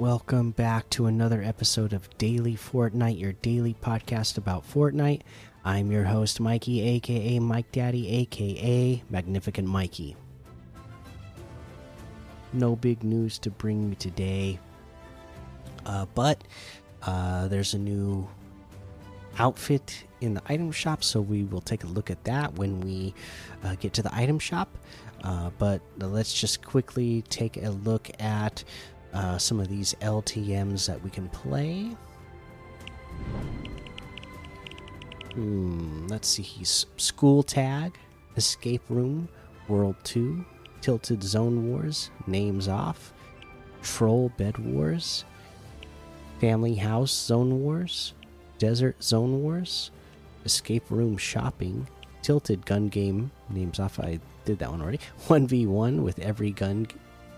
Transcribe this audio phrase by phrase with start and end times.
[0.00, 5.20] welcome back to another episode of Daily Fortnite, your daily podcast about Fortnite.
[5.62, 10.16] I'm your host, Mikey, aka Mike Daddy, aka Magnificent Mikey.
[12.54, 14.58] No big news to bring you today,
[15.84, 16.44] uh, but
[17.02, 18.26] uh, there's a new
[19.38, 23.12] outfit in the item shop, so we will take a look at that when we
[23.64, 24.78] uh, get to the item shop.
[25.22, 28.64] Uh, but let's just quickly take a look at
[29.12, 31.96] uh, some of these LTMs that we can play.
[35.34, 36.42] Hmm, let's see.
[36.42, 37.96] He's School Tag,
[38.36, 39.28] Escape Room,
[39.68, 40.44] World 2,
[40.80, 43.12] Tilted Zone Wars, Names Off,
[43.82, 45.24] Troll Bed Wars,
[46.40, 48.14] Family House Zone Wars,
[48.58, 49.90] Desert Zone Wars,
[50.44, 51.86] Escape Room Shopping,
[52.22, 54.00] Tilted Gun Game, Names Off.
[54.00, 55.00] I did that one already.
[55.28, 56.86] 1v1 with every gun.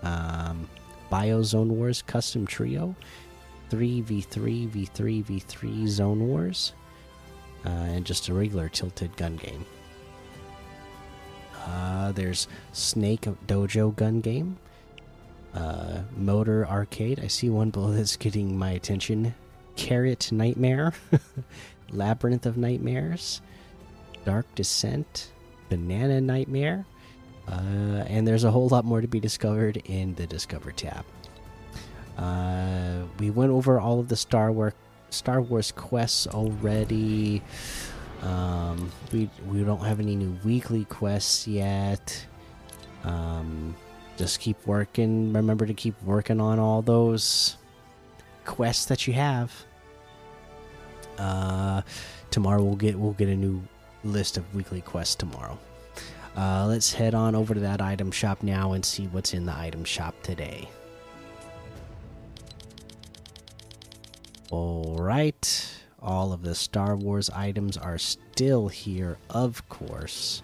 [0.03, 0.67] Um,
[1.09, 2.95] Bio Zone Wars Custom Trio,
[3.69, 6.73] 3v3, v3, v3 Zone Wars,
[7.65, 9.65] uh, and just a regular tilted gun game.
[11.65, 14.57] Uh, there's Snake Dojo gun game,
[15.53, 17.19] uh, Motor Arcade.
[17.23, 19.33] I see one below that's getting my attention.
[19.75, 20.93] Carrot Nightmare,
[21.89, 23.41] Labyrinth of Nightmares,
[24.25, 25.31] Dark Descent,
[25.69, 26.85] Banana Nightmare,
[27.47, 31.05] uh, and there's a whole lot more to be discovered in the Discover tab.
[32.17, 34.73] Uh, we went over all of the Star Wars
[35.09, 37.41] Star Wars quests already.
[38.21, 42.25] Um, we we don't have any new weekly quests yet.
[43.03, 43.75] Um,
[44.17, 45.33] just keep working.
[45.33, 47.57] Remember to keep working on all those
[48.45, 49.53] quests that you have.
[51.17, 51.81] Uh,
[52.31, 53.61] tomorrow we'll get we'll get a new
[54.03, 55.57] list of weekly quests tomorrow.
[56.35, 59.55] Uh, let's head on over to that item shop now and see what's in the
[59.55, 60.67] item shop today.
[64.49, 65.69] All right.
[66.01, 70.43] All of the Star Wars items are still here, of course.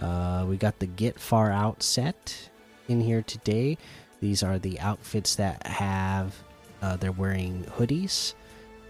[0.00, 2.50] Uh, we got the Get Far Out set
[2.88, 3.78] in here today.
[4.20, 6.34] These are the outfits that have,
[6.82, 8.34] uh, they're wearing hoodies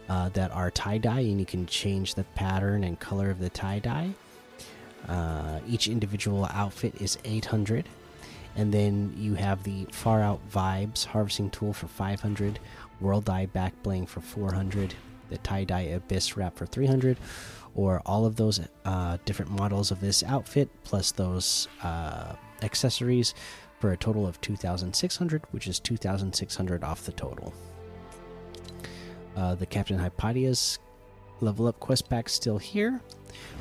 [0.08, 3.50] uh, that are tie dye, and you can change the pattern and color of the
[3.50, 4.10] tie dye.
[5.06, 7.88] Uh, each individual outfit is 800.
[8.56, 12.58] And then you have the Far Out Vibes harvesting tool for 500,
[13.00, 14.94] World Eye back bling for 400,
[15.30, 17.18] the tie dye Abyss wrap for 300,
[17.76, 23.34] or all of those uh, different models of this outfit plus those uh, accessories
[23.78, 27.54] for a total of 2,600, which is 2,600 off the total.
[29.36, 30.80] Uh, the Captain Hypatia's
[31.40, 33.00] level up quest pack still here.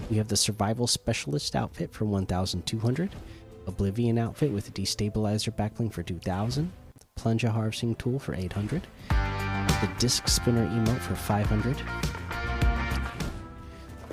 [0.10, 3.12] We have the Survival Specialist outfit for 1,200,
[3.68, 6.72] Oblivion outfit with a Destabilizer backbling for 2,000,
[7.16, 11.78] Plunger Harvesting Tool for 800, the Disc Spinner emote for 500,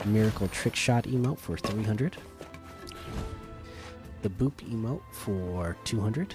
[0.06, 2.16] Miracle Trick Shot emote for 300,
[4.22, 6.34] the Boop emote for 200.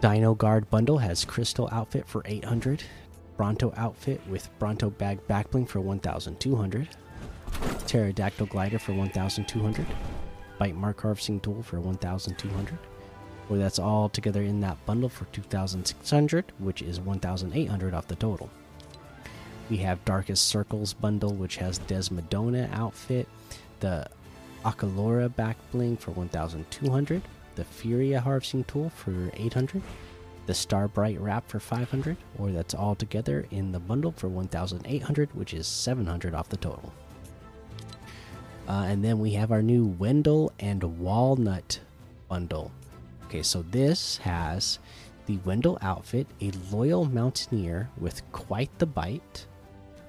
[0.00, 2.84] Dino Guard bundle has Crystal outfit for 800,
[3.36, 6.88] Bronto outfit with Bronto bag backbling for 1200,
[7.86, 9.86] Pterodactyl glider for 1200,
[10.58, 12.78] Bite mark harvesting tool for 1200.
[13.48, 18.48] Well, that's all together in that bundle for 2600, which is 1800 off the total.
[19.68, 23.28] We have Darkest Circles bundle, which has Desdemona outfit,
[23.80, 24.06] the
[24.64, 27.22] Akalora back bling for 1200,
[27.54, 29.82] the Furia harvesting tool for 800,
[30.46, 35.34] the Star Bright wrap for 500, or that's all together in the bundle for 1800,
[35.34, 36.92] which is 700 off the total.
[38.68, 41.80] Uh, and then we have our new Wendell and Walnut
[42.28, 42.72] bundle.
[43.26, 44.78] Okay, so this has
[45.26, 49.46] the Wendell outfit, a loyal mountaineer with quite the bite,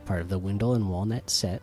[0.05, 1.61] part of the Wendell and Walnut set.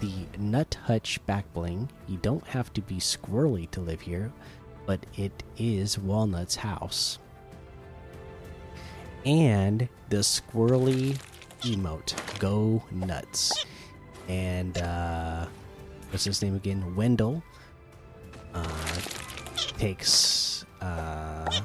[0.00, 1.88] The Nut Hutch back bling.
[2.06, 4.32] You don't have to be squirrely to live here,
[4.88, 7.18] but it is Walnut's house.
[9.26, 11.18] And the squirrely
[11.60, 13.66] emote, Go Nuts.
[14.28, 15.44] And uh,
[16.08, 16.96] what's his name again?
[16.96, 17.42] Wendell
[18.54, 18.96] uh,
[19.76, 21.60] takes uh,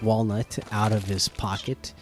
[0.00, 1.94] Walnut out of his pocket,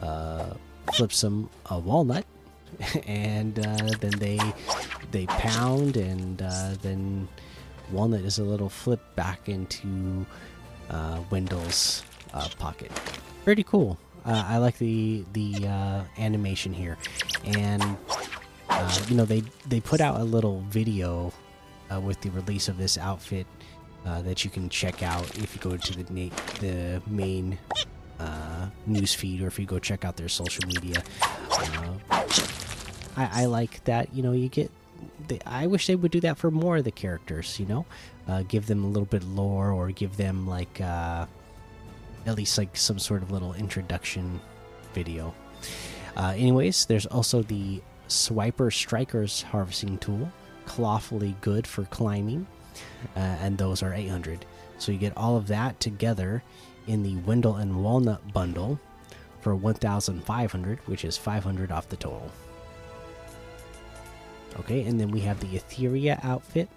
[0.00, 0.54] uh,
[0.94, 2.24] flips him a walnut,
[3.08, 4.38] and uh, then they
[5.10, 7.28] they pound, and uh, then
[7.92, 10.26] Walnut is a little flip back into
[10.90, 12.02] uh, Wendell's
[12.34, 12.90] uh, pocket.
[13.44, 13.98] Pretty cool.
[14.24, 16.96] Uh, I like the the uh, animation here,
[17.44, 17.82] and
[18.68, 21.32] uh, you know they they put out a little video
[21.92, 23.46] uh, with the release of this outfit
[24.04, 26.30] that you can check out if you go to the
[26.60, 27.58] the main
[28.22, 31.02] uh, news feed or if you go check out their social media.
[33.16, 34.14] I, I, like that.
[34.14, 34.70] You know, you get.
[35.28, 37.58] The, I wish they would do that for more of the characters.
[37.58, 37.86] You know,
[38.28, 41.26] uh, give them a little bit lore or give them like uh,
[42.26, 44.40] at least like some sort of little introduction
[44.94, 45.34] video.
[46.16, 50.30] Uh, anyways, there's also the Swiper Strikers harvesting tool,
[50.66, 52.46] clawfully good for climbing,
[53.16, 54.44] uh, and those are 800.
[54.78, 56.42] So you get all of that together
[56.86, 58.78] in the Wendell and Walnut bundle
[59.40, 62.30] for 1,500, which is 500 off the total.
[64.58, 66.68] Okay, and then we have the Etheria outfit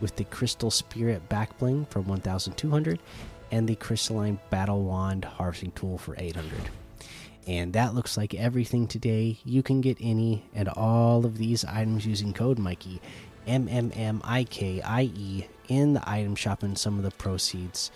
[0.00, 2.98] with the Crystal Spirit back bling for 1,200
[3.50, 6.70] and the Crystalline Battle Wand harvesting tool for 800.
[7.46, 9.38] And that looks like everything today.
[9.44, 13.00] You can get any and all of these items using code Mikey,
[13.46, 17.10] M M M I K I E, in the item shop, and some of the
[17.12, 17.90] proceeds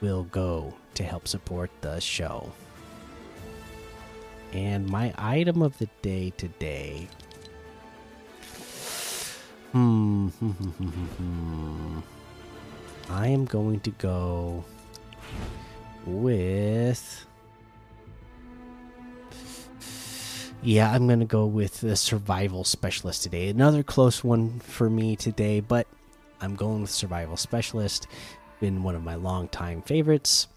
[0.00, 2.52] will go to help support the show.
[4.52, 7.08] And my item of the day today.
[9.72, 10.28] Hmm.
[13.10, 14.64] I am going to go
[16.06, 17.26] with.
[20.62, 23.48] Yeah, I'm going to go with the survival specialist today.
[23.48, 25.86] Another close one for me today, but
[26.40, 28.08] I'm going with survival specialist.
[28.60, 30.48] Been one of my long-time favorites.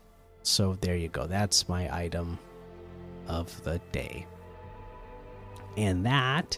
[0.43, 1.27] So there you go.
[1.27, 2.39] That's my item
[3.27, 4.25] of the day.
[5.77, 6.57] And that